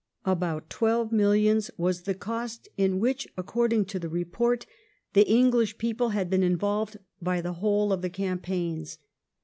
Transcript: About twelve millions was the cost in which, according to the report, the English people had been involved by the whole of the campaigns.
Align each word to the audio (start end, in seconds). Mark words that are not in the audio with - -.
About 0.25 0.67
twelve 0.71 1.11
millions 1.11 1.69
was 1.77 2.01
the 2.05 2.15
cost 2.15 2.67
in 2.75 2.97
which, 2.99 3.27
according 3.37 3.85
to 3.85 3.99
the 3.99 4.09
report, 4.09 4.65
the 5.13 5.27
English 5.29 5.77
people 5.77 6.09
had 6.09 6.27
been 6.27 6.41
involved 6.41 6.97
by 7.21 7.39
the 7.39 7.53
whole 7.53 7.93
of 7.93 8.01
the 8.01 8.09
campaigns. 8.09 8.97